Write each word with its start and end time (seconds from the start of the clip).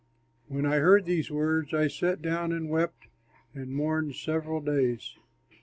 When 0.47 0.65
I 0.65 0.77
heard 0.79 1.05
these 1.05 1.29
words 1.29 1.75
I 1.75 1.87
sat 1.87 2.23
down 2.23 2.51
and 2.51 2.71
wept 2.71 3.07
and 3.53 3.69
mourned 3.71 4.15
several 4.15 4.59
days. 4.59 5.15